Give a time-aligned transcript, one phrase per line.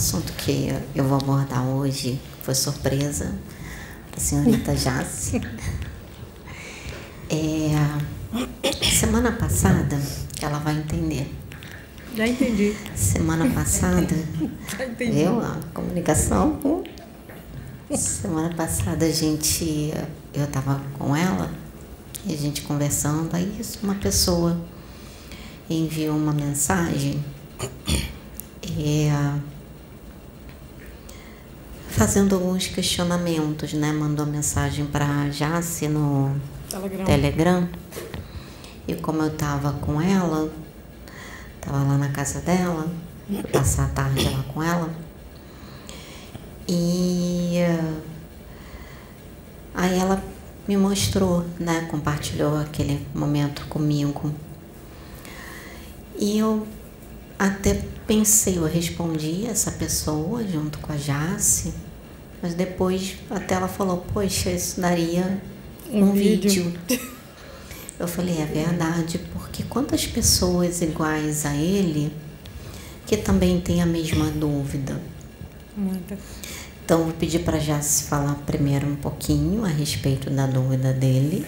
[0.00, 3.34] assunto que eu vou abordar hoje foi surpresa
[4.10, 5.38] da senhorita Jace.
[7.28, 7.68] É,
[8.82, 10.00] semana passada,
[10.40, 11.30] ela vai entender.
[12.16, 12.74] Já entendi.
[12.96, 14.16] Semana passada,
[14.78, 15.18] Já entendi.
[15.18, 16.82] viu a comunicação?
[17.94, 19.92] Semana passada a gente,
[20.32, 21.50] eu estava com ela
[22.24, 24.58] e a gente conversando, aí uma pessoa
[25.68, 27.22] enviou uma mensagem
[28.78, 29.10] é,
[31.90, 33.92] fazendo alguns questionamentos, né?
[33.92, 36.34] Mandou mensagem para Jace no
[36.68, 37.04] Telegram.
[37.04, 37.68] Telegram.
[38.86, 40.50] E como eu estava com ela,
[41.56, 42.88] estava lá na casa dela,
[43.52, 44.90] passar a tarde lá com ela.
[46.66, 47.94] E eh,
[49.74, 50.22] aí ela
[50.66, 51.88] me mostrou, né?
[51.90, 54.32] Compartilhou aquele momento comigo.
[56.16, 56.66] E eu
[57.40, 61.72] até pensei, eu respondi essa pessoa junto com a Jace,
[62.42, 65.40] mas depois até ela falou, poxa, isso daria
[65.90, 67.00] Um um, vídeo." vídeo.
[67.98, 72.12] Eu falei, é verdade, porque quantas pessoas iguais a ele
[73.06, 75.00] que também têm a mesma dúvida?
[75.76, 76.18] Muita.
[76.84, 81.46] Então, vou pedir para Jace falar primeiro um pouquinho a respeito da dúvida dele.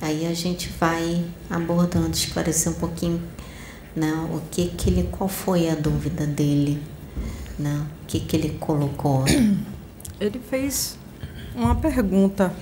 [0.00, 3.22] Aí a gente vai abordando, esclarecer um pouquinho,
[3.94, 6.82] né, o que que ele, qual foi a dúvida dele,
[7.58, 9.24] né, o que que ele colocou.
[10.20, 10.96] Ele fez
[11.56, 12.54] uma pergunta.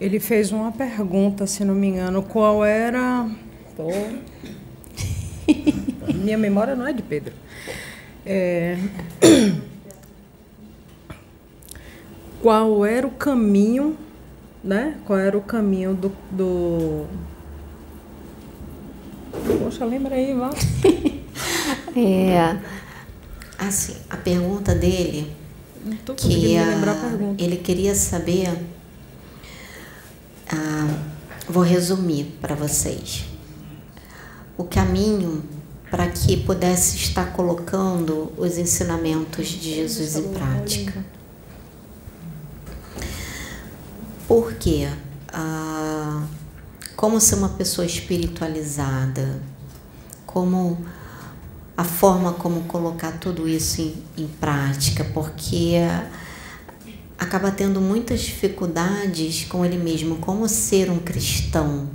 [0.00, 3.28] Ele fez uma pergunta, se não me engano, qual era.
[3.76, 3.90] Pô.
[6.14, 7.34] Minha memória não é de Pedro.
[8.24, 8.78] É,
[12.48, 13.94] Qual era o caminho,
[14.64, 14.96] né?
[15.04, 16.10] Qual era o caminho do.
[16.30, 17.04] do...
[19.62, 20.48] Poxa, lembra aí, vá.
[21.94, 22.56] É,
[23.58, 25.30] assim, a pergunta dele
[25.84, 27.42] Não tô que me ah, lembrar a pergunta.
[27.42, 28.48] ele queria saber.
[30.50, 30.98] ah,
[31.46, 33.26] vou resumir para vocês.
[34.56, 35.42] O caminho
[35.90, 41.17] para que pudesse estar colocando os ensinamentos de Jesus em prática.
[44.28, 44.86] Por quê?
[45.32, 46.22] Ah,
[46.94, 49.40] como ser uma pessoa espiritualizada?
[50.26, 50.84] Como
[51.74, 55.02] a forma como colocar tudo isso em, em prática?
[55.02, 55.76] Porque
[57.18, 61.88] acaba tendo muitas dificuldades com ele mesmo, como ser um cristão.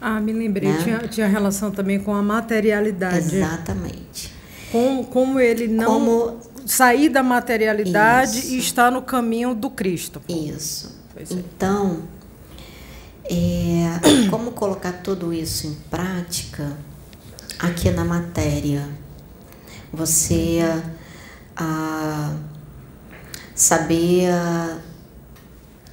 [0.00, 0.78] Ah, me lembrei, né?
[0.82, 3.36] tinha, tinha relação também com a materialidade.
[3.36, 4.32] Exatamente.
[4.70, 8.52] Com, como ele não Como sair da materialidade Isso.
[8.52, 10.22] e estar no caminho do Cristo.
[10.28, 10.99] isso.
[11.12, 11.34] Pois é.
[11.34, 12.02] Então,
[13.24, 16.76] é, como colocar tudo isso em prática
[17.58, 18.88] aqui na matéria?
[19.92, 20.60] Você
[21.56, 22.36] ah,
[23.54, 24.30] saber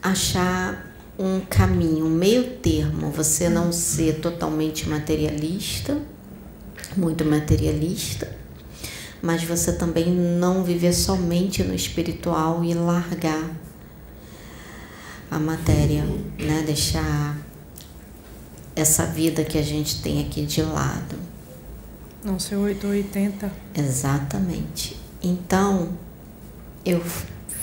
[0.01, 0.87] achar
[1.19, 5.97] um caminho, um meio termo, você não ser totalmente materialista,
[6.95, 8.31] muito materialista,
[9.21, 13.66] mas você também não viver somente no espiritual e largar
[15.29, 16.03] a matéria,
[16.37, 16.63] né?
[16.65, 17.37] Deixar
[18.75, 21.15] essa vida que a gente tem aqui de lado.
[22.23, 23.51] Não ser 880.
[23.75, 24.97] Exatamente.
[25.21, 25.89] Então,
[26.85, 27.01] eu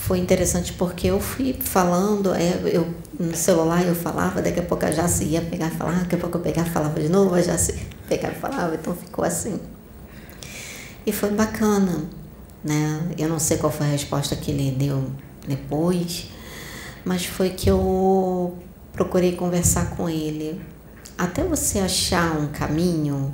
[0.05, 4.85] foi interessante porque eu fui falando, é, eu no celular eu falava, daqui a pouco
[4.85, 7.35] a Jace ia pegar e falar, daqui a pouco eu pegava e falava de novo,
[7.35, 9.59] a Jace pegava e falava, então ficou assim.
[11.07, 12.05] E foi bacana,
[12.63, 13.01] né?
[13.17, 15.11] Eu não sei qual foi a resposta que ele deu
[15.47, 16.27] depois,
[17.05, 18.57] mas foi que eu
[18.93, 20.61] procurei conversar com ele.
[21.19, 23.33] Até você achar um caminho,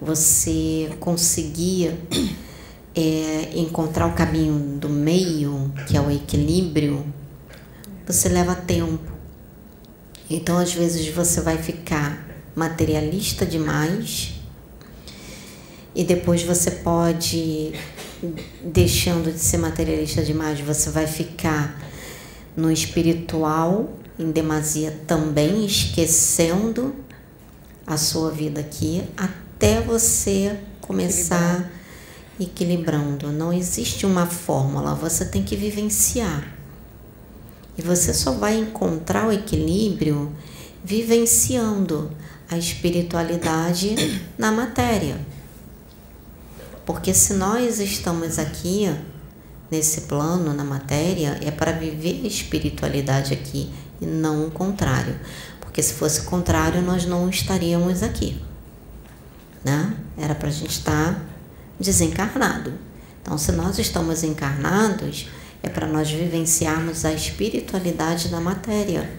[0.00, 1.94] você conseguir
[2.94, 7.04] é, encontrar o caminho do meio, que é o equilíbrio,
[8.06, 9.12] você leva tempo.
[10.28, 14.34] Então, às vezes, você vai ficar materialista demais
[15.94, 17.72] e depois você pode,
[18.62, 21.78] deixando de ser materialista demais, você vai ficar
[22.56, 26.94] no espiritual em demasia também, esquecendo
[27.86, 31.70] a sua vida aqui, até você começar
[32.38, 33.30] equilibrando.
[33.32, 36.54] Não existe uma fórmula, você tem que vivenciar.
[37.76, 40.32] E você só vai encontrar o equilíbrio
[40.84, 42.10] vivenciando
[42.48, 43.96] a espiritualidade
[44.38, 45.18] na matéria.
[46.86, 48.94] Porque se nós estamos aqui
[49.70, 55.18] nesse plano, na matéria, é para viver a espiritualidade aqui e não o contrário.
[55.60, 58.40] Porque se fosse o contrário, nós não estaríamos aqui.
[59.64, 59.94] Né?
[60.16, 61.24] Era para a gente estar
[61.80, 62.74] desencarnado.
[63.22, 65.28] Então, se nós estamos encarnados,
[65.62, 69.10] é para nós vivenciarmos a espiritualidade na matéria.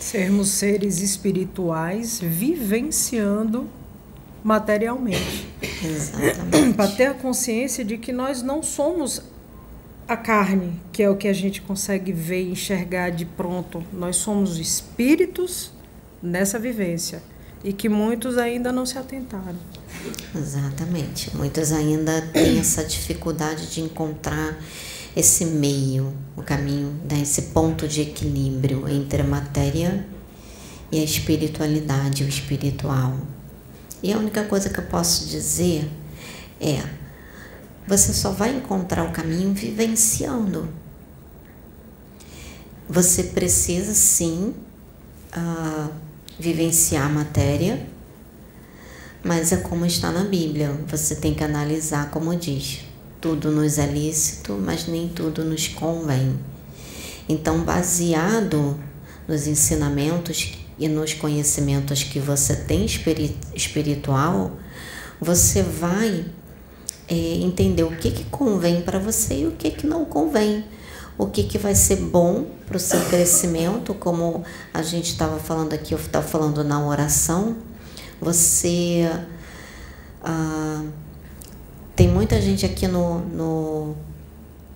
[0.00, 3.68] Sermos seres espirituais vivenciando
[4.46, 5.44] materialmente.
[5.82, 6.74] Exatamente.
[6.74, 9.20] para ter a consciência de que nós não somos
[10.06, 13.82] a carne, que é o que a gente consegue ver e enxergar de pronto.
[13.92, 15.72] Nós somos espíritos
[16.22, 17.20] nessa vivência
[17.64, 19.58] e que muitos ainda não se atentaram.
[20.32, 21.36] Exatamente.
[21.36, 24.56] Muitos ainda têm essa dificuldade de encontrar
[25.16, 30.06] esse meio, o caminho, né, esse ponto de equilíbrio entre a matéria
[30.92, 33.16] e a espiritualidade, o espiritual.
[34.06, 35.90] E a única coisa que eu posso dizer
[36.60, 36.80] é:
[37.88, 40.68] você só vai encontrar o caminho vivenciando.
[42.88, 44.54] Você precisa sim
[45.36, 45.92] uh,
[46.38, 47.84] vivenciar a matéria,
[49.24, 50.70] mas é como está na Bíblia.
[50.86, 52.84] Você tem que analisar, como diz:
[53.20, 56.38] tudo nos é lícito, mas nem tudo nos convém.
[57.28, 58.78] Então, baseado
[59.26, 62.84] nos ensinamentos e nos conhecimentos que você tem
[63.54, 64.52] espiritual,
[65.20, 66.24] você vai
[67.08, 70.64] é, entender o que, que convém para você e o que, que não convém.
[71.18, 74.44] O que, que vai ser bom para o seu crescimento, como
[74.74, 77.56] a gente estava falando aqui, eu estava falando na oração.
[78.20, 79.10] Você.
[80.22, 80.84] Ah,
[81.94, 83.96] tem muita gente aqui no, no,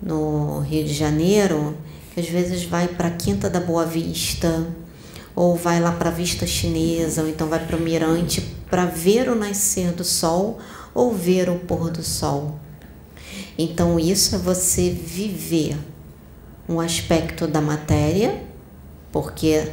[0.03, 1.77] no Rio de Janeiro
[2.15, 4.67] que às vezes vai para a Quinta da Boa Vista
[5.41, 9.27] ou vai lá para a vista chinesa, ou então vai para o mirante para ver
[9.27, 10.59] o nascer do sol
[10.93, 12.61] ou ver o pôr do sol.
[13.57, 15.79] Então, isso é você viver
[16.69, 18.45] um aspecto da matéria,
[19.11, 19.67] porque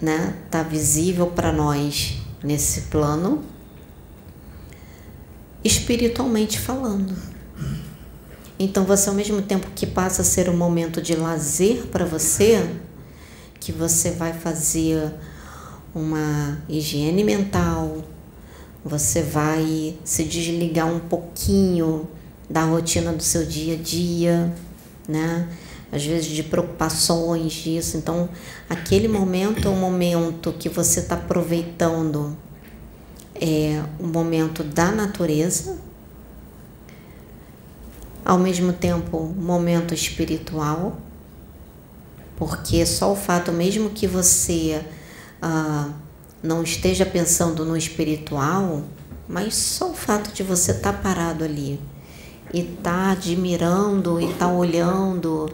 [0.00, 3.44] né, tá visível para nós nesse plano,
[5.62, 7.14] espiritualmente falando.
[8.58, 12.66] Então, você, ao mesmo tempo que passa a ser um momento de lazer para você,
[13.60, 15.12] que você vai fazer
[15.94, 18.04] uma higiene mental,
[18.84, 22.08] você vai se desligar um pouquinho
[22.48, 24.52] da rotina do seu dia a dia,
[25.08, 25.48] né?
[25.90, 27.96] Às vezes de preocupações disso.
[27.96, 28.28] Então,
[28.68, 32.36] aquele momento é um momento que você está aproveitando
[33.40, 35.78] é um momento da natureza,
[38.24, 40.98] ao mesmo tempo momento espiritual,
[42.36, 44.84] porque só o fato mesmo que você
[45.40, 45.90] ah,
[46.42, 48.82] não esteja pensando no espiritual,
[49.28, 51.80] mas só o fato de você estar tá parado ali
[52.52, 55.50] e estar tá admirando e estar tá olhando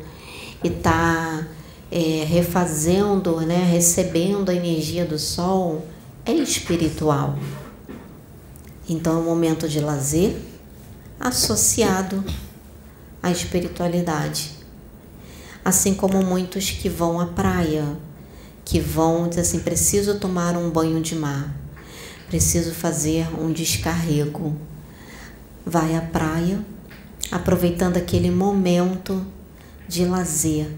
[0.62, 1.49] e estar tá,
[1.90, 5.87] é, refazendo, né, recebendo a energia do sol
[6.26, 7.38] é espiritual.
[8.88, 10.37] Então é um momento de lazer
[11.20, 12.25] associado
[13.23, 14.61] à espiritualidade
[15.64, 17.84] assim como muitos que vão à praia,
[18.64, 21.54] que vão dizer assim: preciso tomar um banho de mar,
[22.28, 24.56] preciso fazer um descarrego.
[25.64, 26.58] Vai à praia,
[27.31, 29.24] aproveitando aquele momento
[29.88, 30.69] de lazer.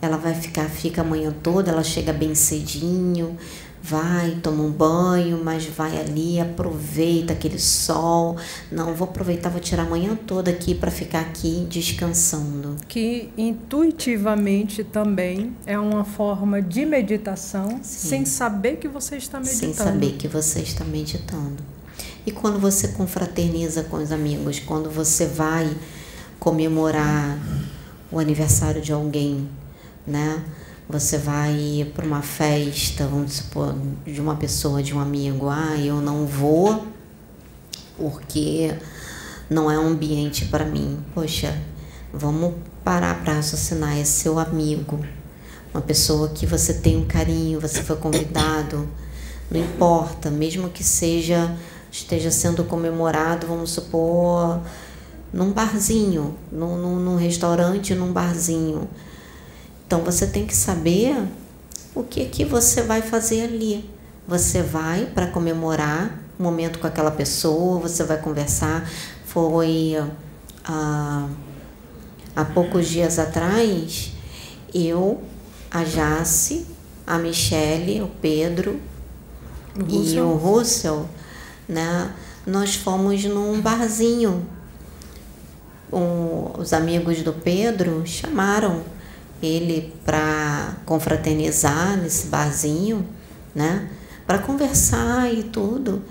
[0.00, 3.36] Ela vai ficar, fica a manhã toda, ela chega bem cedinho,
[3.88, 8.36] vai, toma um banho, mas vai ali, aproveita aquele sol.
[8.70, 12.76] Não, vou aproveitar, vou tirar a manhã toda aqui para ficar aqui descansando.
[12.88, 18.08] Que intuitivamente também é uma forma de meditação, Sim.
[18.08, 19.60] sem saber que você está meditando.
[19.60, 21.62] Sem saber que você está meditando.
[22.26, 25.72] E quando você confraterniza com os amigos, quando você vai
[26.40, 27.38] comemorar
[28.10, 29.48] o aniversário de alguém,
[30.04, 30.44] né?
[30.88, 33.74] Você vai para uma festa, vamos supor,
[34.04, 35.48] de uma pessoa, de um amigo.
[35.48, 36.86] Ah, eu não vou
[37.96, 38.72] porque
[39.50, 40.98] não é um ambiente para mim.
[41.12, 41.60] Poxa,
[42.12, 43.98] vamos parar para raciocinar.
[43.98, 45.04] É seu amigo,
[45.74, 48.88] uma pessoa que você tem um carinho, você foi convidado.
[49.50, 51.56] Não importa, mesmo que seja
[51.90, 54.60] esteja sendo comemorado, vamos supor,
[55.32, 58.88] num barzinho, num, num, num restaurante, num barzinho
[59.86, 61.16] então você tem que saber
[61.94, 63.88] o que que você vai fazer ali.
[64.26, 68.88] Você vai para comemorar um momento com aquela pessoa, você vai conversar.
[69.24, 69.94] Foi
[70.64, 71.28] ah,
[72.34, 74.12] há poucos dias atrás,
[74.74, 75.22] eu,
[75.70, 76.66] a Jace,
[77.06, 78.80] a Michele, o Pedro
[79.78, 81.08] o e o Russell,
[81.68, 82.12] né?
[82.44, 84.44] Nós fomos num barzinho.
[85.92, 88.82] Um, os amigos do Pedro chamaram
[89.42, 93.06] ele para confraternizar nesse barzinho,
[93.54, 93.90] né?
[94.26, 96.02] Para conversar e tudo.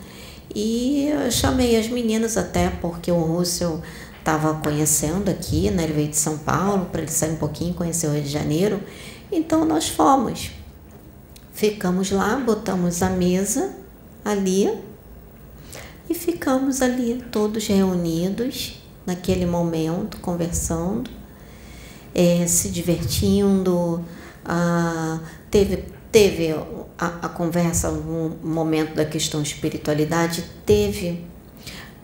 [0.53, 3.81] E eu chamei as meninas até porque o Russell
[4.19, 5.83] estava conhecendo aqui, né?
[5.83, 8.81] Ele veio de São Paulo para ele sair um pouquinho, conhecer o Rio de Janeiro.
[9.31, 10.51] Então nós fomos.
[11.53, 13.73] Ficamos lá, botamos a mesa
[14.23, 14.69] ali
[16.09, 21.09] e ficamos ali todos reunidos naquele momento, conversando,
[22.15, 24.03] é, se divertindo.
[24.43, 25.19] Ah,
[25.51, 26.55] teve teve
[26.97, 31.25] a, a conversa, um momento da questão espiritualidade, teve.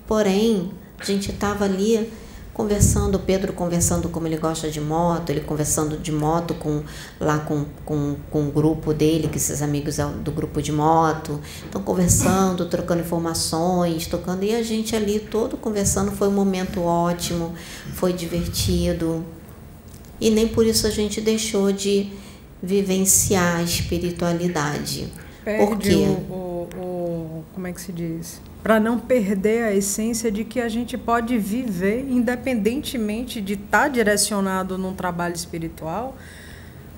[0.05, 2.11] Porém, a gente estava ali
[2.53, 6.83] conversando, Pedro conversando como ele gosta de moto, ele conversando de moto com
[7.21, 11.39] lá com, com, com o grupo dele, que esses amigos é do grupo de moto,
[11.63, 17.53] estão conversando, trocando informações, tocando, e a gente ali todo conversando, foi um momento ótimo,
[17.93, 19.23] foi divertido.
[20.21, 22.09] E nem por isso a gente deixou de
[22.63, 25.11] vivenciar a espiritualidade.
[25.43, 25.95] Perde Por quê?
[25.95, 28.39] O, o, o, como é que se diz?
[28.63, 33.87] para não perder a essência de que a gente pode viver independentemente de estar tá
[33.87, 36.15] direcionado num trabalho espiritual.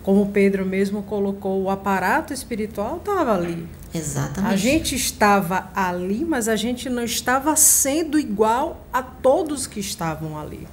[0.02, 3.66] Como Pedro mesmo colocou, o aparato espiritual estava ali.
[3.94, 4.54] Exatamente.
[4.54, 10.38] A gente estava ali, mas a gente não estava sendo igual a todos que estavam
[10.38, 10.68] ali.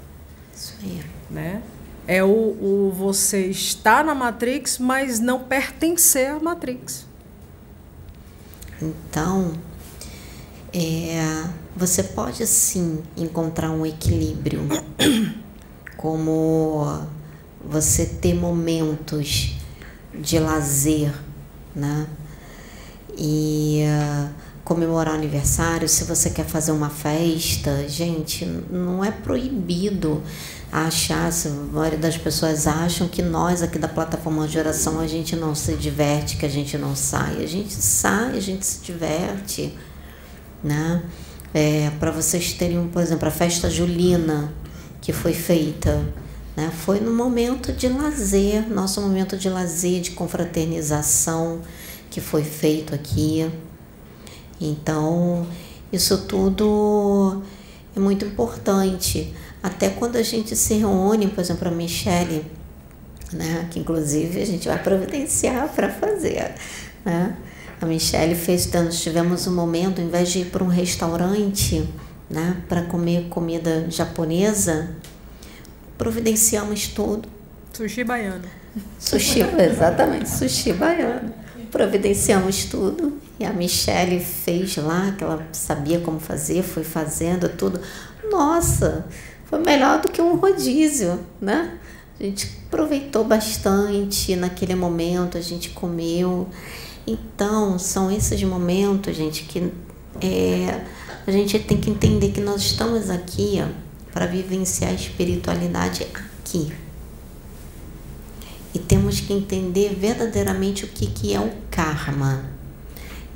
[0.52, 1.00] Isso aí.
[1.30, 1.62] Né?
[2.12, 7.06] É o, o você estar na Matrix, mas não pertencer à Matrix.
[8.82, 9.52] Então,
[10.74, 11.44] é,
[11.76, 14.62] você pode sim encontrar um equilíbrio,
[15.96, 17.00] como
[17.64, 19.56] você ter momentos
[20.12, 21.14] de lazer,
[21.76, 22.08] né?
[23.16, 24.30] E uh,
[24.64, 30.20] comemorar aniversário, se você quer fazer uma festa, gente, não é proibido
[30.72, 35.34] achar, a maioria das pessoas acham que nós aqui da plataforma de oração a gente
[35.34, 37.42] não se diverte, que a gente não sai.
[37.42, 39.74] A gente sai, a gente se diverte
[40.62, 41.02] né?
[41.52, 44.52] É, para vocês terem, por exemplo, a festa julina
[45.00, 46.06] que foi feita,
[46.56, 46.70] né?
[46.84, 51.60] Foi no momento de lazer, nosso momento de lazer, de confraternização
[52.10, 53.50] que foi feito aqui.
[54.60, 55.46] Então,
[55.92, 57.42] isso tudo
[57.96, 59.34] é muito importante.
[59.62, 62.44] Até quando a gente se reúne, por exemplo, a Michelle,
[63.32, 66.54] né, que inclusive a gente vai providenciar para fazer,
[67.04, 67.36] né?
[67.80, 71.88] A Michelle fez, nós tivemos um momento, ao invés de ir para um restaurante,
[72.28, 74.90] né, para comer comida japonesa,
[75.96, 77.28] providenciamos tudo.
[77.72, 78.44] Sushi baiano.
[78.98, 81.32] Sushi, exatamente, sushi baiano.
[81.70, 87.80] Providenciamos tudo e a Michelle fez lá, que ela sabia como fazer, foi fazendo tudo.
[88.30, 89.06] Nossa,
[89.50, 91.76] foi melhor do que um rodízio, né?
[92.18, 96.48] A gente aproveitou bastante naquele momento, a gente comeu.
[97.04, 99.72] Então, são esses momentos, gente, que
[100.20, 100.84] é,
[101.26, 103.60] a gente tem que entender que nós estamos aqui
[104.12, 106.72] para vivenciar a espiritualidade aqui.
[108.72, 112.44] E temos que entender verdadeiramente o que, que é o karma.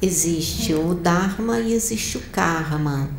[0.00, 3.10] Existe o Dharma e existe o karma.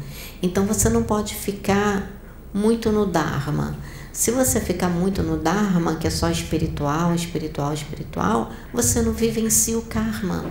[0.42, 2.15] Então você não pode ficar
[2.56, 3.78] muito no Dharma.
[4.14, 9.78] Se você ficar muito no Dharma, que é só espiritual, espiritual, espiritual, você não vivencia
[9.78, 10.46] o karma.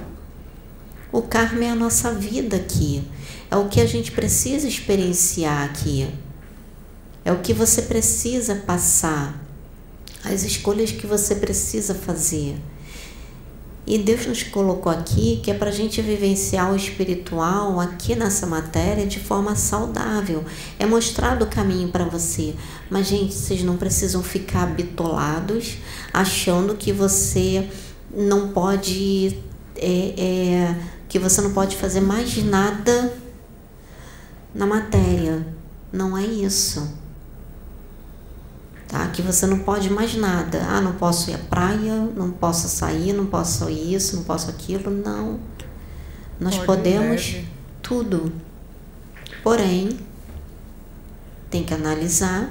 [1.10, 3.02] O karma é a nossa vida aqui.
[3.50, 6.06] É o que a gente precisa experienciar aqui.
[7.24, 9.42] É o que você precisa passar.
[10.22, 12.56] As escolhas que você precisa fazer.
[13.86, 18.46] E Deus nos colocou aqui que é para a gente vivenciar o espiritual aqui nessa
[18.46, 20.42] matéria de forma saudável.
[20.78, 22.54] É mostrado o caminho para você.
[22.88, 25.76] Mas, gente, vocês não precisam ficar bitolados
[26.12, 27.68] achando que você
[28.14, 29.38] não pode.
[29.76, 30.76] É, é,
[31.08, 33.12] que você não pode fazer mais nada
[34.54, 35.46] na matéria.
[35.92, 37.03] Não é isso
[38.88, 39.06] tá?
[39.08, 40.62] Que você não pode mais nada.
[40.68, 44.90] Ah, não posso ir à praia, não posso sair, não posso isso, não posso aquilo.
[44.90, 45.40] Não.
[46.38, 47.36] Nós pode podemos
[47.82, 48.32] tudo.
[49.42, 49.98] Porém,
[51.50, 52.50] tem que analisar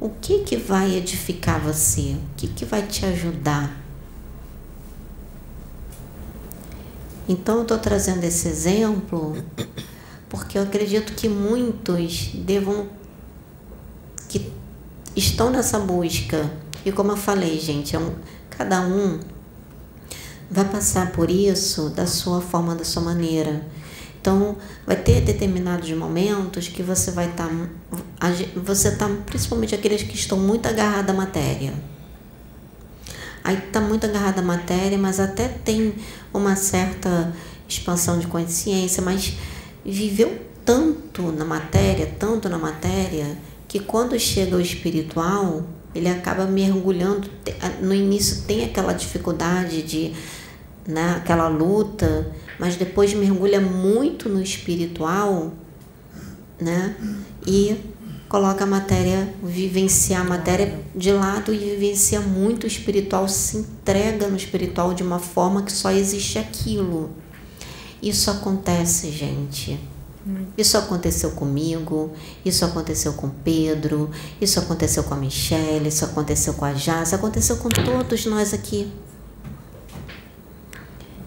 [0.00, 3.80] o que que vai edificar você, o que que vai te ajudar.
[7.28, 9.36] Então eu estou trazendo esse exemplo
[10.28, 12.88] porque eu acredito que muitos devam
[15.16, 16.50] estão nessa busca.
[16.84, 18.14] E como eu falei, gente, é um,
[18.50, 19.20] cada um
[20.50, 23.66] vai passar por isso da sua forma, da sua maneira.
[24.20, 27.48] Então, vai ter determinados momentos que você vai estar.
[27.48, 31.74] Tá, você está, principalmente aqueles que estão muito agarrados à matéria.
[33.42, 35.94] aí está muito agarrado à matéria, mas até tem
[36.32, 37.34] uma certa
[37.68, 39.34] expansão de consciência, mas
[39.84, 43.36] viveu tanto na matéria, tanto na matéria,
[43.72, 45.64] que quando chega o espiritual,
[45.94, 47.26] ele acaba mergulhando.
[47.80, 50.12] No início tem aquela dificuldade de,
[50.86, 55.54] né, aquela luta, mas depois mergulha muito no espiritual,
[56.60, 56.94] né?
[57.46, 57.74] E
[58.28, 64.28] coloca a matéria, vivencia a matéria de lado e vivencia muito o espiritual, se entrega
[64.28, 67.10] no espiritual de uma forma que só existe aquilo.
[68.02, 69.80] Isso acontece, gente.
[70.56, 72.12] Isso aconteceu comigo,
[72.44, 74.08] isso aconteceu com Pedro,
[74.40, 78.92] isso aconteceu com a Michelle, isso aconteceu com a Jaz, aconteceu com todos nós aqui.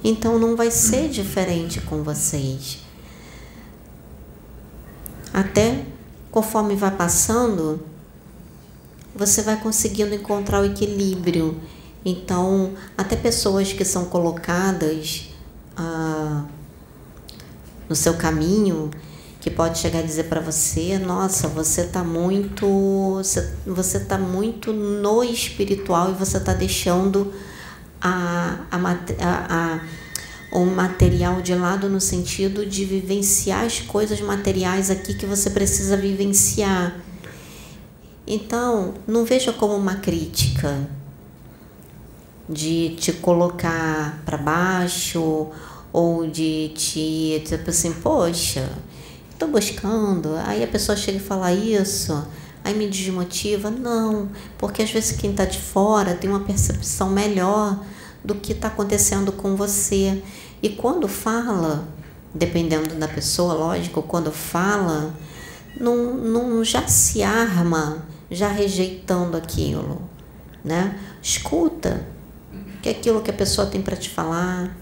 [0.01, 2.79] Então não vai ser diferente com vocês.
[5.33, 5.83] Até
[6.31, 7.81] conforme vai passando,
[9.13, 11.59] você vai conseguindo encontrar o equilíbrio.
[12.05, 15.29] Então, até pessoas que são colocadas.
[15.75, 16.45] Ah,
[17.89, 18.91] no seu caminho
[19.45, 23.21] que pode chegar a dizer para você, nossa, você está muito,
[23.63, 27.31] você está muito no espiritual e você está deixando
[28.01, 29.79] a, a, a, a,
[30.51, 35.95] o material de lado no sentido de vivenciar as coisas materiais aqui que você precisa
[35.95, 36.99] vivenciar.
[38.25, 40.89] Então, não veja como uma crítica
[42.49, 45.51] de te colocar para baixo
[45.95, 48.69] ou de te, tipo assim, poxa,
[49.31, 50.35] estou buscando.
[50.43, 52.21] Aí a pessoa chega e fala isso,
[52.65, 53.71] aí me desmotiva.
[53.71, 57.81] Não, porque às vezes quem está de fora tem uma percepção melhor
[58.21, 60.21] do que está acontecendo com você.
[60.61, 61.87] E quando fala,
[62.33, 65.15] dependendo da pessoa, lógico, quando fala,
[65.79, 70.01] não, não já se arma, já rejeitando aquilo,
[70.61, 70.99] né?
[71.23, 72.05] Escuta
[72.81, 74.75] que é aquilo que a pessoa tem para te falar,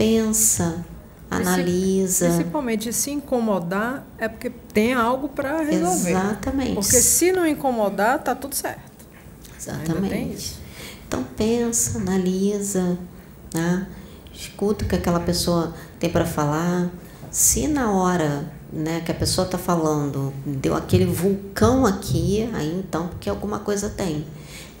[0.00, 0.82] pensa,
[1.30, 2.28] analisa.
[2.28, 6.12] Principalmente se incomodar é porque tem algo para resolver.
[6.12, 6.74] Exatamente.
[6.74, 8.80] Porque se não incomodar, tá tudo certo.
[9.58, 10.58] Exatamente.
[11.06, 12.96] Então pensa, analisa,
[13.52, 13.86] né?
[14.32, 16.88] escuta o que aquela pessoa tem para falar.
[17.30, 23.08] Se na hora né, que a pessoa está falando deu aquele vulcão aqui, aí então
[23.08, 24.24] porque alguma coisa tem.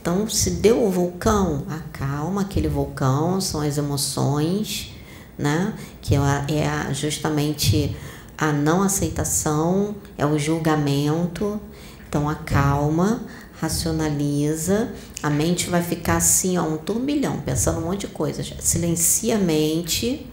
[0.00, 4.94] Então, se deu o vulcão, acalma aquele vulcão, são as emoções
[5.38, 5.74] né?
[6.00, 7.96] que é justamente
[8.36, 11.60] a não aceitação, é o julgamento.
[12.08, 13.22] Então, acalma,
[13.60, 18.54] racionaliza, a mente vai ficar assim, ó, um turbilhão, pensando um monte de coisas.
[18.58, 20.26] Silencia a mente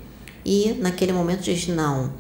[0.46, 2.14] e, naquele momento, diz: Não,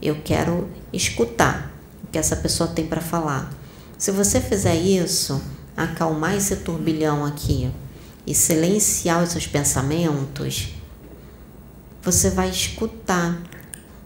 [0.00, 3.52] eu quero escutar o que essa pessoa tem para falar.
[3.98, 5.42] Se você fizer isso,
[5.76, 7.70] acalmar esse turbilhão aqui
[8.26, 10.74] e silenciar os seus pensamentos,
[12.04, 13.40] você vai escutar,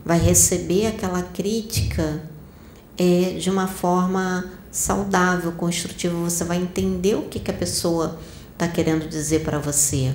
[0.04, 2.22] vai receber aquela crítica
[2.96, 6.14] é, de uma forma saudável, construtiva.
[6.14, 8.18] Você vai entender o que, que a pessoa
[8.52, 10.14] está querendo dizer para você.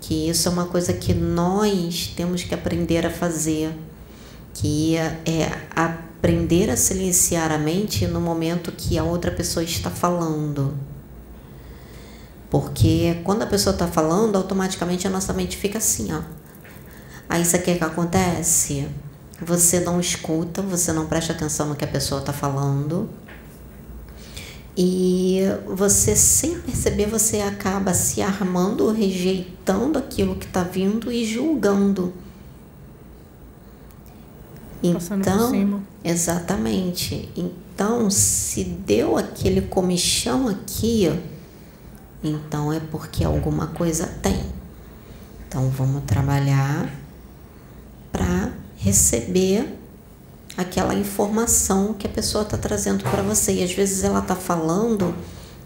[0.00, 3.72] Que isso é uma coisa que nós temos que aprender a fazer,
[4.52, 10.76] que é, aprender a silenciar a mente no momento que a outra pessoa está falando.
[12.50, 16.45] Porque quando a pessoa está falando, automaticamente a nossa mente fica assim, ó
[17.36, 18.88] Aí isso aqui é que acontece?
[19.42, 23.10] Você não escuta, você não presta atenção no que a pessoa está falando.
[24.74, 32.14] E você, sem perceber, você acaba se armando, rejeitando aquilo que está vindo e julgando.
[34.82, 37.28] Então, exatamente.
[37.36, 41.20] Então, se deu aquele comichão aqui,
[42.24, 44.42] então é porque alguma coisa tem.
[45.46, 47.04] Então, vamos trabalhar
[48.12, 49.78] para receber
[50.56, 53.54] aquela informação que a pessoa está trazendo para você.
[53.54, 55.14] E às vezes ela está falando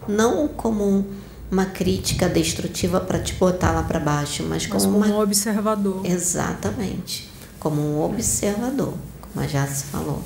[0.07, 1.05] não como
[1.49, 5.07] uma crítica destrutiva para te botar lá para baixo, mas, mas como, uma...
[5.07, 6.05] um observador.
[6.05, 10.21] Exatamente, como um observador, como a Jace falou.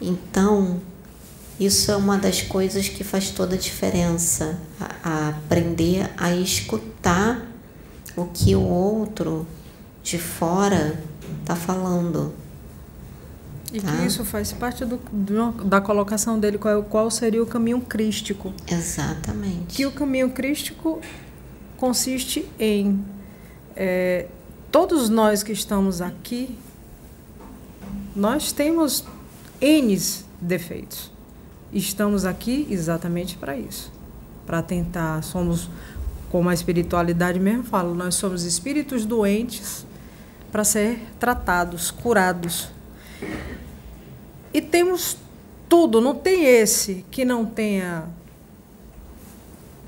[0.00, 0.78] Então,
[1.58, 4.58] isso é uma das coisas que faz toda a diferença,
[5.02, 7.46] a aprender a escutar
[8.14, 9.46] o que o outro
[10.06, 11.02] de fora
[11.40, 12.32] está falando.
[13.72, 13.90] E tá?
[13.90, 18.54] que isso faz parte do, do, da colocação dele, qual, qual seria o caminho crístico.
[18.68, 19.66] Exatamente.
[19.66, 21.00] Que o caminho crístico
[21.76, 23.04] consiste em
[23.74, 24.28] é,
[24.70, 26.56] todos nós que estamos aqui,
[28.14, 29.04] nós temos
[29.60, 30.00] N
[30.40, 31.10] defeitos.
[31.72, 33.92] Estamos aqui exatamente para isso.
[34.46, 35.68] Para tentar, somos
[36.30, 39.85] como a espiritualidade mesmo fala, nós somos espíritos doentes
[40.56, 42.70] para ser tratados, curados.
[44.54, 45.18] E temos
[45.68, 48.04] tudo, não tem esse que não tenha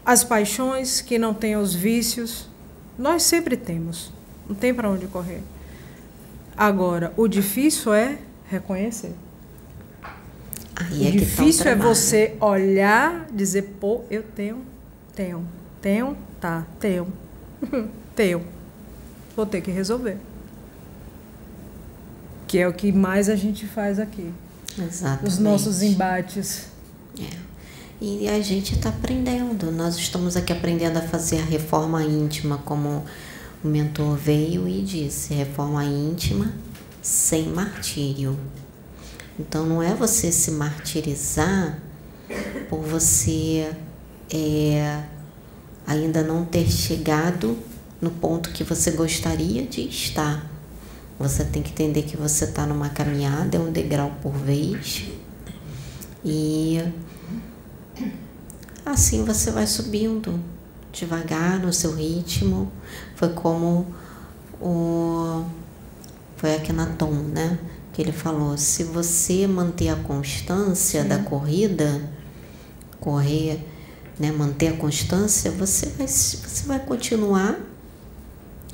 [0.05, 2.51] as paixões, que não tenha os vícios.
[2.99, 4.13] Nós sempre temos,
[4.47, 5.41] não tem para onde correr.
[6.55, 9.15] Agora, o difícil é reconhecer.
[10.77, 14.61] Aí o é difícil tá o é você olhar, dizer, pô, eu tenho,
[15.15, 15.49] tenho,
[15.81, 17.11] tenho, tá, tenho,
[18.15, 18.45] tenho.
[19.35, 20.28] Vou ter que resolver.
[22.49, 24.33] Que é o que mais a gente faz aqui.
[24.77, 25.29] Exatamente.
[25.29, 26.67] Os nossos embates.
[27.21, 27.49] É.
[28.01, 29.71] E a gente está aprendendo.
[29.71, 33.05] Nós estamos aqui aprendendo a fazer a reforma íntima, como
[33.63, 36.53] o mentor veio e disse: reforma íntima
[37.03, 38.39] sem martírio.
[39.39, 41.79] Então não é você se martirizar
[42.69, 43.73] por você
[44.31, 45.03] é,
[45.87, 47.57] ainda não ter chegado
[48.01, 50.58] no ponto que você gostaria de estar.
[51.19, 55.07] Você tem que entender que você está numa caminhada, é um degrau por vez.
[56.25, 56.81] E
[58.87, 60.41] assim você vai subindo
[60.93, 62.71] devagar no seu ritmo.
[63.17, 63.87] Foi como
[64.61, 65.45] o
[66.37, 67.59] foi aqui na Tom, né?
[67.93, 71.09] Que ele falou: se você manter a constância Sim.
[71.09, 72.01] da corrida,
[73.01, 73.59] correr,
[74.19, 77.59] né, manter a constância, você vai, você vai continuar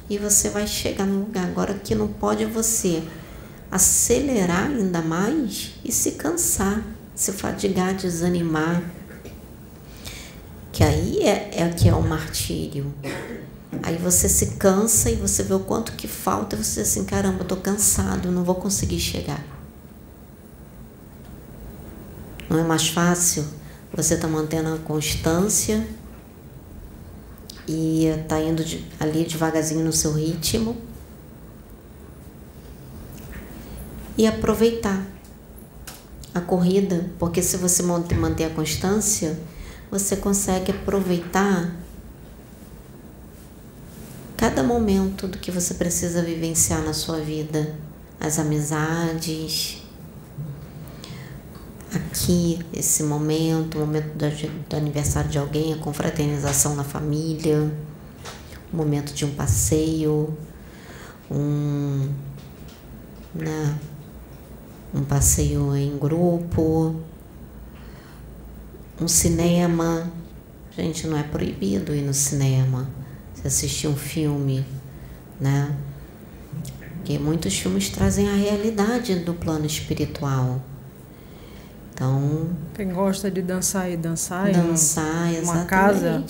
[0.09, 1.45] e você vai chegar no lugar.
[1.45, 3.03] Agora que não pode você
[3.71, 6.83] acelerar ainda mais e se cansar,
[7.15, 8.83] se fadigar, desanimar.
[10.73, 12.93] Que aí é, é que é o martírio.
[13.83, 17.05] Aí você se cansa e você vê o quanto que falta e você diz assim,
[17.05, 19.45] caramba, eu tô cansado, não vou conseguir chegar.
[22.49, 23.45] Não é mais fácil
[23.93, 25.87] você tá mantendo a constância
[27.67, 30.77] e tá indo de, ali devagarzinho no seu ritmo.
[34.17, 35.05] E aproveitar
[36.35, 39.39] a corrida, porque se você manter a constância,
[39.91, 41.75] você consegue aproveitar
[44.37, 47.77] cada momento do que você precisa vivenciar na sua vida,
[48.21, 49.84] as amizades,
[51.97, 57.71] aqui, esse momento, o momento do, aniversário de alguém, a confraternização na família,
[58.73, 60.37] o momento de um passeio,
[61.31, 62.09] um,
[63.35, 63.79] né,
[64.95, 66.97] um passeio em grupo,
[69.01, 70.11] um cinema.
[70.77, 72.89] Gente, não é proibido ir no cinema
[73.47, 74.65] assistir um filme,
[75.39, 75.77] né?
[76.97, 80.63] Porque muitos filmes trazem a realidade do plano espiritual.
[81.95, 82.51] Então.
[82.75, 86.25] Quem gosta de dançar e dançar, dançar, em uma casa,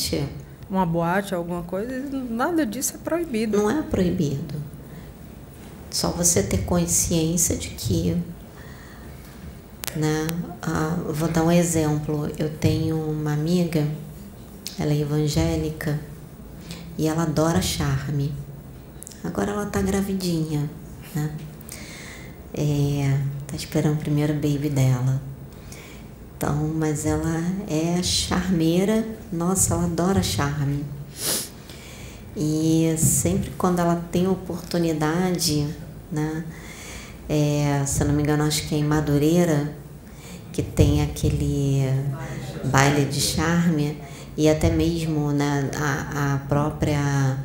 [0.69, 3.57] uma boate, alguma coisa, nada disso é proibido.
[3.57, 4.55] Não é proibido.
[5.91, 8.15] Só você ter consciência de que,
[9.97, 10.27] né?
[10.61, 12.31] Ah, vou dar um exemplo.
[12.39, 13.87] Eu tenho uma amiga,
[14.79, 15.99] ela é evangélica
[16.99, 18.35] e ela adora charme.
[19.23, 20.69] Agora ela tá gravidinha,
[21.15, 21.31] né?
[22.53, 25.23] É, tá esperando o primeiro baby dela.
[26.45, 29.03] Então, mas ela é charmeira,
[29.33, 30.85] nossa, ela adora charme.
[32.37, 35.67] E sempre quando ela tem oportunidade,
[36.13, 36.45] né?
[37.27, 39.73] É, se eu não me engano, acho que é em Madureira,
[40.53, 41.85] que tem aquele
[42.65, 43.97] baile de charme,
[44.37, 47.39] e até mesmo né, a, a própria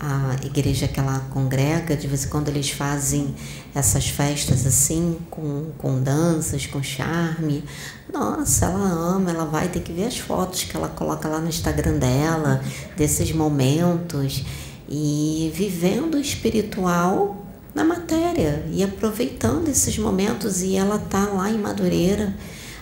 [0.00, 3.34] a igreja que ela congrega, de vez em quando eles fazem
[3.74, 7.64] essas festas assim, com, com danças, com charme.
[8.12, 11.48] Nossa, ela ama, ela vai ter que ver as fotos que ela coloca lá no
[11.48, 12.62] Instagram dela,
[12.96, 14.44] desses momentos,
[14.88, 20.62] e vivendo o espiritual na matéria e aproveitando esses momentos.
[20.62, 22.34] E ela tá lá em Madureira,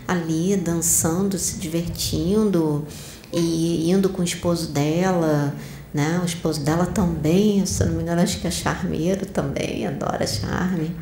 [0.07, 2.87] ali, dançando, se divertindo
[3.33, 5.55] e indo com o esposo dela,
[5.94, 6.18] né?
[6.20, 10.26] O esposo dela também, se eu não me engano, acho que é charmeiro também, adora
[10.26, 10.94] charme.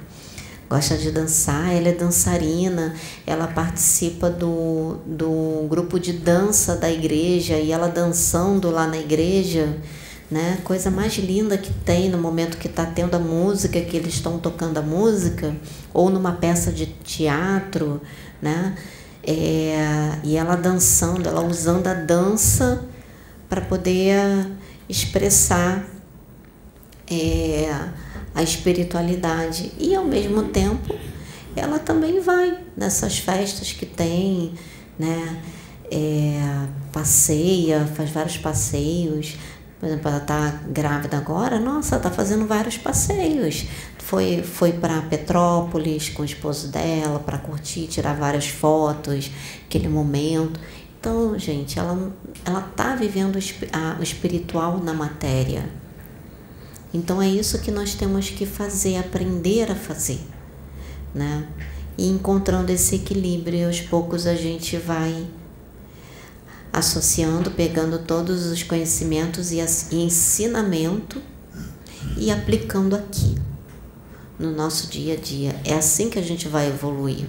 [0.69, 2.95] Gosta de dançar, ela é dançarina,
[3.27, 9.77] ela participa do, do grupo de dança da igreja e ela dançando lá na igreja,
[10.31, 10.59] né?
[10.65, 14.39] Coisa mais linda que tem no momento que está tendo a música, que eles estão
[14.39, 15.55] tocando a música,
[15.93, 18.01] ou numa peça de teatro,
[18.41, 18.75] né?
[19.25, 22.83] É, e ela dançando, ela usando a dança
[23.49, 24.51] para poder
[24.89, 25.85] expressar
[27.11, 27.71] é,
[28.35, 29.73] a espiritualidade.
[29.79, 30.95] E ao mesmo tempo
[31.55, 34.55] ela também vai nessas festas que tem,
[34.99, 35.43] né?
[35.93, 39.37] é, passeia, faz vários passeios.
[39.79, 43.67] Por exemplo, ela está grávida agora, nossa, está fazendo vários passeios.
[43.99, 49.31] Foi, foi para Petrópolis com o esposo dela para curtir, tirar várias fotos,
[49.67, 50.59] aquele momento.
[51.03, 52.13] Então, gente, ela
[52.45, 55.69] ela está vivendo o espiritual na matéria.
[56.95, 60.21] Então é isso que nós temos que fazer, aprender a fazer,
[61.13, 61.49] né?
[61.99, 65.27] E encontrando esse equilíbrio, aos poucos a gente vai
[66.73, 69.59] associando, pegando todos os conhecimentos e
[69.91, 71.21] ensinamento
[72.17, 73.35] e aplicando aqui
[74.39, 75.61] no nosso dia a dia.
[75.65, 77.27] É assim que a gente vai evoluir.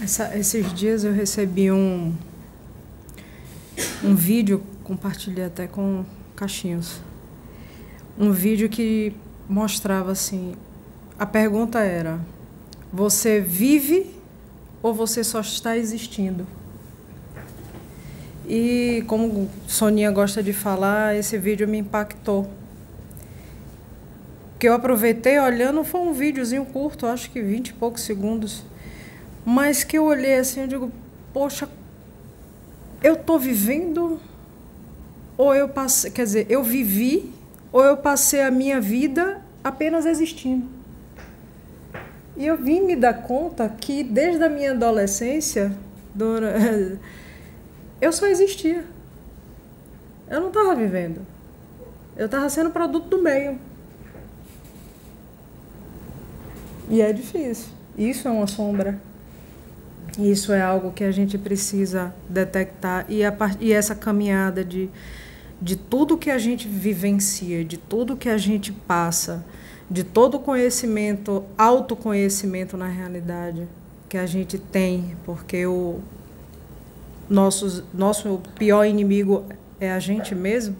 [0.00, 2.14] Essa, esses dias eu recebi um,
[4.04, 6.04] um vídeo, compartilhei até com
[6.36, 7.00] Caixinhos.
[8.16, 9.12] Um vídeo que
[9.48, 10.54] mostrava assim:
[11.18, 12.20] a pergunta era,
[12.92, 14.14] você vive
[14.80, 16.46] ou você só está existindo?
[18.46, 22.48] E como Soninha gosta de falar, esse vídeo me impactou.
[24.60, 28.62] Que eu aproveitei olhando, foi um videozinho curto, acho que 20 e poucos segundos
[29.50, 30.92] mas que eu olhei assim, eu digo,
[31.32, 31.66] poxa,
[33.02, 34.20] eu tô vivendo
[35.38, 37.32] ou eu passei, quer dizer, eu vivi
[37.72, 40.68] ou eu passei a minha vida apenas existindo.
[42.36, 45.72] E eu vim me dar conta que desde a minha adolescência,
[48.02, 48.84] eu só existia.
[50.28, 51.22] Eu não estava vivendo.
[52.18, 53.58] Eu estava sendo produto do meio.
[56.90, 57.68] E é difícil.
[57.96, 59.07] Isso é uma sombra.
[60.18, 64.90] Isso é algo que a gente precisa detectar e, a, e essa caminhada de,
[65.62, 69.44] de tudo que a gente vivencia, de tudo que a gente passa,
[69.88, 73.68] de todo o conhecimento, autoconhecimento na realidade
[74.08, 76.00] que a gente tem, porque o
[77.30, 79.44] nosso, nosso pior inimigo
[79.78, 80.76] é a gente mesmo,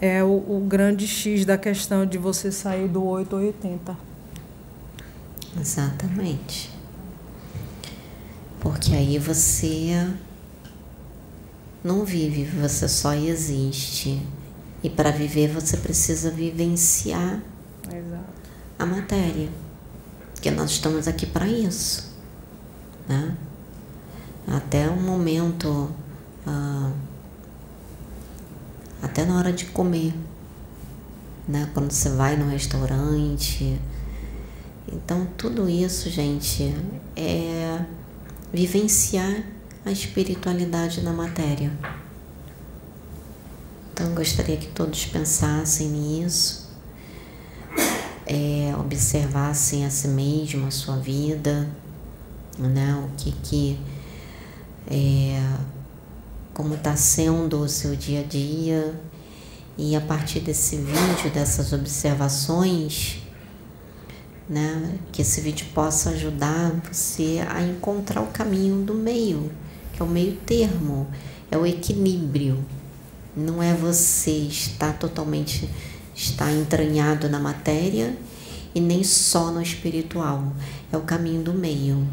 [0.00, 3.96] é o, o grande X da questão de você sair do 8 ou 80.
[5.60, 6.79] Exatamente.
[8.60, 10.06] Porque aí você
[11.82, 14.22] não vive, você só existe.
[14.82, 17.42] E para viver você precisa vivenciar
[17.86, 18.24] Exato.
[18.78, 19.48] a matéria.
[20.34, 22.14] Porque nós estamos aqui para isso.
[23.08, 23.34] Né?
[24.46, 25.90] Até o momento,
[26.46, 26.92] ah,
[29.02, 30.14] até na hora de comer.
[31.48, 31.68] Né?
[31.72, 33.80] Quando você vai no restaurante.
[34.86, 36.74] Então tudo isso, gente,
[37.16, 37.84] é
[38.52, 39.44] vivenciar
[39.84, 41.72] a espiritualidade na matéria.
[43.92, 46.70] Então, gostaria que todos pensassem nisso,
[48.26, 51.68] é, observassem a si mesmo, a sua vida,
[52.58, 53.04] né?
[53.04, 53.78] o que que.
[54.90, 55.42] É,
[56.54, 59.00] como está sendo o seu dia a dia,
[59.78, 63.19] e a partir desse vídeo, dessas observações,
[64.50, 64.98] né?
[65.12, 69.52] Que esse vídeo possa ajudar você a encontrar o caminho do meio,
[69.92, 71.06] que é o meio termo,
[71.48, 72.58] é o equilíbrio.
[73.36, 75.70] Não é você estar totalmente
[76.16, 78.16] estar entranhado na matéria
[78.74, 80.52] e nem só no espiritual.
[80.92, 82.04] É o caminho do meio.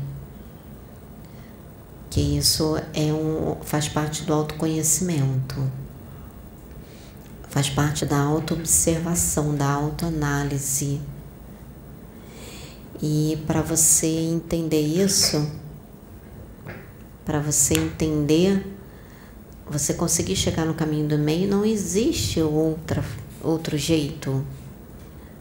[2.12, 5.56] Que isso é um, faz parte do autoconhecimento.
[7.50, 11.02] Faz parte da autoobservação, da autoanálise
[13.02, 15.52] e para você entender isso,
[17.24, 18.66] para você entender,
[19.70, 23.04] você conseguir chegar no caminho do meio, não existe outra,
[23.42, 24.44] outro jeito.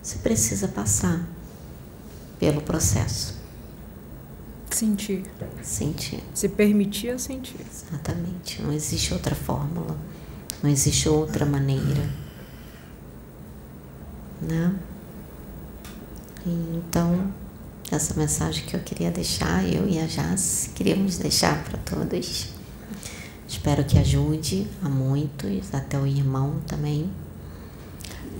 [0.02, 1.26] Você precisa passar
[2.38, 3.34] pelo processo.
[4.70, 5.22] Sentir.
[5.62, 6.22] Sentir.
[6.34, 7.56] Se permitir a sentir.
[7.60, 8.60] Exatamente.
[8.60, 9.96] Não existe outra fórmula.
[10.62, 12.10] Não existe outra maneira.
[14.42, 14.74] Né?
[16.46, 17.32] Então,
[17.90, 22.48] essa mensagem que eu queria deixar, eu e a Jazz queríamos deixar para todos.
[23.48, 27.08] Espero que ajude a muitos, até o irmão também,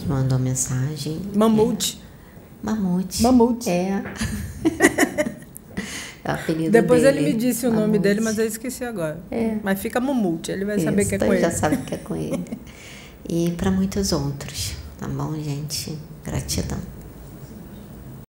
[0.01, 1.21] que mandou mensagem.
[1.35, 2.01] Mamute.
[2.03, 2.67] É.
[2.67, 3.23] Mamute.
[3.23, 3.71] Mamute.
[3.71, 4.03] É.
[6.25, 7.19] é o apelido Depois dele.
[7.21, 7.87] ele me disse o Mamute.
[7.87, 9.21] nome dele, mas eu esqueci agora.
[9.31, 9.57] É.
[9.63, 11.41] Mas fica Mamute, ele vai Isso, saber que é com ele.
[11.41, 12.45] já sabe que é com ele.
[13.29, 15.97] E para muitos outros, tá bom, gente?
[16.25, 16.96] Gratidão.